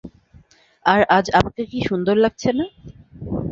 আর 0.85 1.01
আজ 1.17 1.25
আমাকে 1.39 1.61
কি 1.71 1.79
সুন্দর 1.89 2.15
লাগছে 2.23 2.49
না? 2.57 2.65